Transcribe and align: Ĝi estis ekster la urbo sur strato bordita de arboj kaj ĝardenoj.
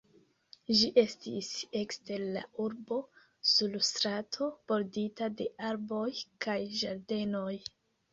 Ĝi 0.77 0.87
estis 0.99 1.49
ekster 1.81 2.23
la 2.37 2.41
urbo 2.63 2.97
sur 3.49 3.75
strato 3.89 4.47
bordita 4.71 5.29
de 5.43 5.47
arboj 5.69 6.07
kaj 6.47 6.57
ĝardenoj. 6.81 7.53